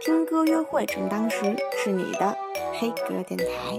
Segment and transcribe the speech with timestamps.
[0.00, 2.34] 听歌约会正当时，是你的
[2.72, 3.78] 黑歌电台。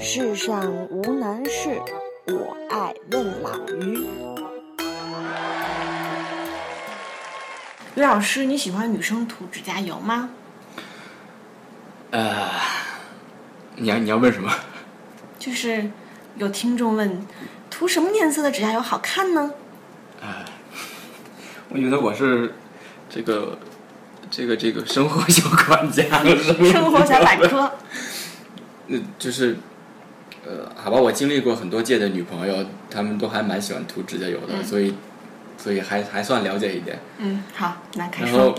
[0.00, 1.80] 世上无难事，
[2.26, 4.06] 我爱问老于。
[7.96, 10.30] 于老师，你喜欢女生涂指甲油吗？
[12.12, 12.48] 呃，
[13.74, 14.52] 你要你要问什么？
[15.36, 15.90] 就是
[16.36, 17.26] 有听众问，
[17.68, 19.52] 涂什么颜色的指甲油好看呢？
[21.72, 22.52] 我觉得我是
[23.10, 23.58] 这个
[24.30, 26.04] 这个这个 生活小管家，
[26.72, 27.70] 生活小百科。
[28.86, 29.56] 那就是
[30.46, 34.94] 呃，好吧，我经历过很多届的女朋友，她们都还蛮喜欢涂指甲油的，嗯所以
[35.58, 36.98] 所以还还算了解一点。
[37.18, 38.54] 嗯，好，那开始然后。，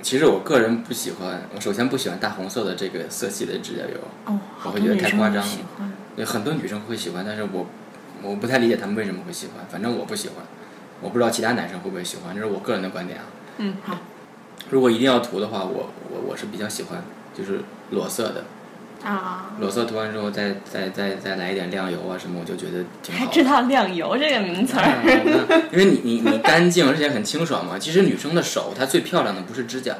[0.00, 5.92] 其实我个人不喜欢，我首先不喜欢大红色的这个色系的指甲油，哦，好我会觉得太夸张了喜欢。
[6.24, 7.66] 很多女生会喜欢，但是我
[8.22, 10.36] 我不太理解她们为什么会喜欢，反正我不喜欢，
[11.00, 13.24] 我不知道其他男生会不会喜欢，这是我个人的观点啊。
[13.58, 13.98] 嗯，好。
[14.70, 17.02] 如果一定要涂的话，我我我是比较喜欢
[17.36, 18.44] 就是裸色的，
[19.02, 23.24] 啊，裸色涂完之后再再再再来一点亮油啊什么，我就觉得挺好。
[23.24, 24.84] 还知道亮油这个名词儿。
[25.04, 27.78] 嗯因为你你你干净而且很清爽嘛。
[27.78, 29.94] 其实女生的手，她最漂亮的不是指甲，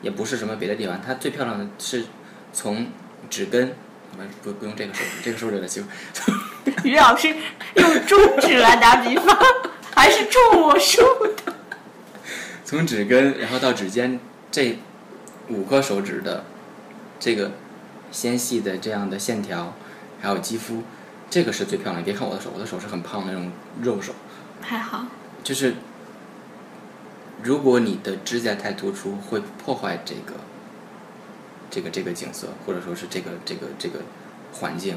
[0.00, 2.04] 也不是什么别的地方，她最漂亮的是
[2.52, 2.86] 从
[3.28, 3.74] 指根，
[4.42, 5.86] 不不用这个手指，这个手指的行，
[6.84, 7.34] 于老师
[7.74, 9.36] 用中指来打比方，
[9.94, 11.02] 还是中我数
[11.36, 11.43] 的。
[12.64, 14.18] 从指根然后到指尖
[14.50, 14.78] 这
[15.48, 16.44] 五颗手指的
[17.20, 17.52] 这个
[18.10, 19.74] 纤细的这样的线条，
[20.20, 20.82] 还有肌肤，
[21.28, 22.02] 这个是最漂亮。
[22.02, 23.50] 别看我的手，我的手是很胖的那种
[23.82, 24.14] 肉手，
[24.62, 25.06] 还好，
[25.42, 25.74] 就是
[27.42, 30.34] 如果你的指甲太突出，会破坏这个
[31.70, 34.00] 这个这个景色，或者说是这个这个这个
[34.52, 34.96] 环境，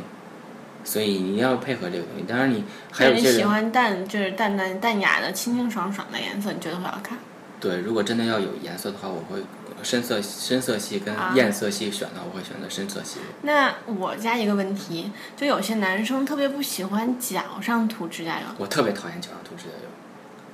[0.86, 2.24] 所以你要配合这个东西。
[2.24, 7.18] 当然你还有些人欢淡，就是淡淡淡雅的、清清爽爽的颜色，你觉得会好看？
[7.60, 9.42] 对，如果真的要有颜色的话，我会
[9.84, 13.20] 深色深色系跟啊艳色系选的，我会选择深色系。
[13.42, 19.90] 那我加一个问题，就有些男生特别不喜欢脚上涂指甲油，我特别讨厌脚上涂指甲油，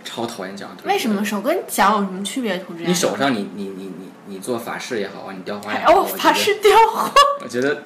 [0.03, 0.87] 超讨厌脚上涂。
[0.87, 1.23] 为什么？
[1.25, 2.57] 手跟脚有什么区别？
[2.59, 2.89] 涂指甲油？
[2.89, 7.11] 你手上你你你你你做法式也好啊，你雕花也好，哦，法式雕花，
[7.41, 7.83] 我觉得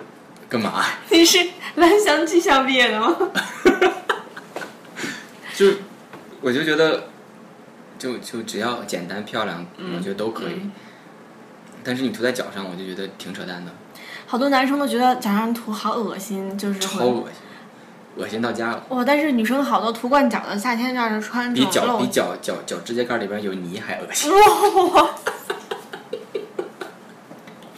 [0.47, 0.83] 干嘛？
[1.09, 1.39] 你是
[1.75, 3.15] 蓝翔技校毕业的吗？
[5.55, 5.65] 就
[6.41, 7.07] 我就觉得，
[7.97, 10.69] 就就只要简单漂亮，嗯我觉得都可以。
[11.83, 13.71] 但是你涂在脚上，我就觉得挺扯淡的，
[14.25, 17.33] 好多男生都觉得脚上涂好恶心，就是会超恶心，
[18.17, 18.83] 恶心到家了。
[18.89, 19.05] 哇！
[19.05, 24.29] 但是女生好多涂惯脚的，夏天这样穿这比脚比脚脚脚指甲盖里边有泥还恶心。
[24.33, 25.09] 哇，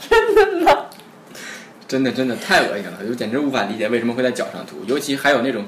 [0.09, 0.85] 真的吗？
[1.87, 5.65] 真的真的太恶心了，就简直无法理解为什么会在脚上涂，尤其还有那种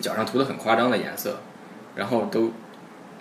[0.00, 1.38] 脚上涂的很夸张的颜色，
[1.94, 2.50] 然后都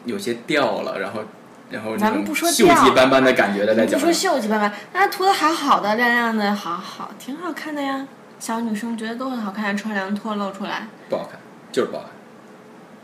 [0.06, 1.24] 有些掉了，然后
[1.70, 4.12] 然后咱们不说锈迹斑斑的感觉的在不说。
[4.12, 8.08] 锈迹斑斑，那涂的好好的、亮亮的，好好，挺好看的呀。
[8.40, 11.40] 小女生觉得都很好看，穿凉拖露出来，不好看，
[11.72, 12.12] 就是不好看，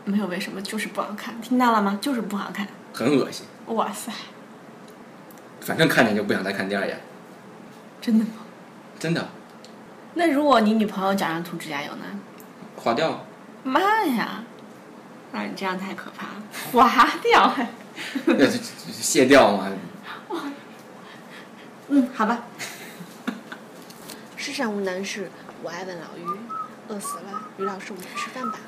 [0.05, 1.39] 没有为什么，就是不好看。
[1.41, 1.97] 听到了吗？
[2.01, 2.67] 就是不好看。
[2.93, 4.11] 很恶心，哇塞，
[5.61, 6.99] 反正看见就不想再看第二眼，
[8.01, 8.31] 真的吗？
[8.99, 9.27] 真的
[10.13, 12.05] 那如果你女朋友脚上涂指甲油呢？
[12.75, 13.25] 划掉。
[13.63, 14.43] 妈呀！
[15.33, 17.67] 啊，你这样太可怕了，划掉还。
[18.91, 19.71] 卸掉嘛。
[21.89, 22.43] 嗯，好吧。
[24.37, 25.29] 世上无难事，
[25.61, 26.25] 我爱问老于。
[26.87, 28.59] 饿死了，于老师，我们去吃饭吧。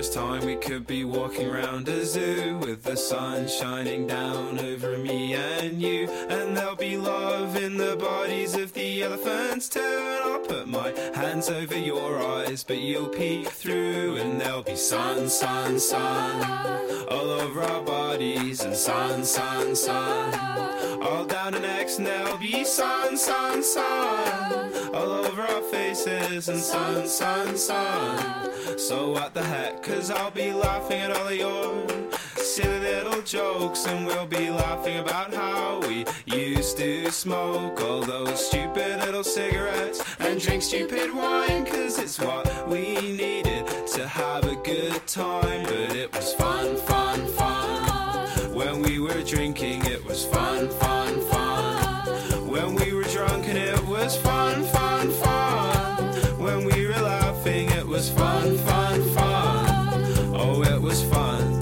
[0.00, 4.96] Years' time, we could be walking around a zoo with the sun shining down over
[4.96, 6.08] me and you.
[6.30, 9.80] And there'll be love in the bodies of the elephants too.
[9.80, 14.16] And I'll put my hands over your eyes, but you'll peek through.
[14.16, 16.40] And there'll be sun, sun, sun
[17.10, 18.64] all over our bodies.
[18.64, 21.98] And sun, sun, sun all down our necks.
[21.98, 26.48] And there'll be sun, sun, sun all over our faces.
[26.48, 28.78] And sun, sun, sun.
[28.78, 29.82] So what the heck?
[29.82, 31.86] Cause I'll be laughing at all of your
[32.36, 33.86] silly little jokes.
[33.86, 40.02] And we'll be laughing about how we used to smoke all those stupid little cigarettes
[40.18, 41.66] and drink stupid wine.
[41.66, 43.29] Cause it's what we needed
[53.40, 56.14] drunk and it was fun, fun, fun.
[56.38, 60.34] When we were laughing, it was fun, fun, fun.
[60.34, 61.60] Oh, it was fun.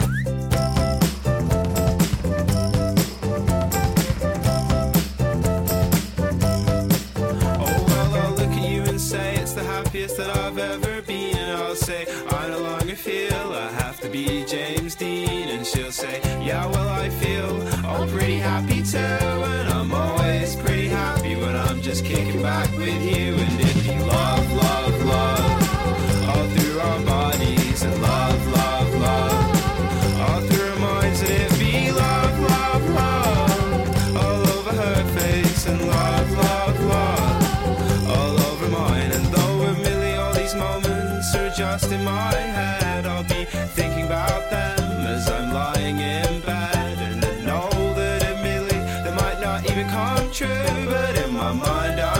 [7.61, 11.37] Oh well, I'll look at you and say it's the happiest that I've ever been.
[11.37, 15.49] And I'll say I no longer feel I have to be James Dean.
[15.49, 19.28] And she'll say, Yeah, well I feel all pretty happy too.
[21.88, 23.35] Just kicking back with you.
[23.35, 30.40] And it'd be love, love, love all through our bodies and love, love, love all
[30.43, 31.23] through our minds.
[31.23, 38.38] And it'd be love, love, love all over her face and love, love, love all
[38.49, 39.11] over mine.
[39.11, 43.46] And though admittedly all these moments are just in my head, I'll be
[43.79, 46.99] thinking about them as I'm lying in bed.
[46.99, 51.07] And I know that admittedly they might not even come true,
[51.49, 52.18] my mind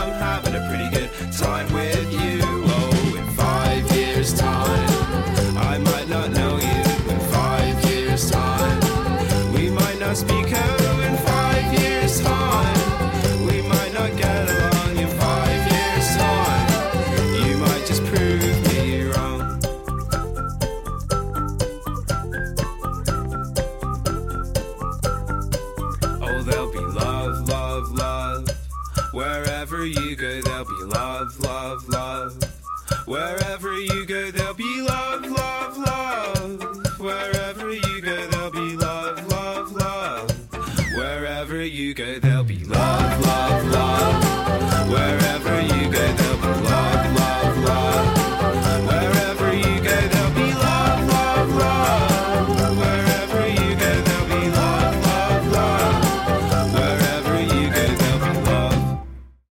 [33.09, 34.48] Wherever you go, there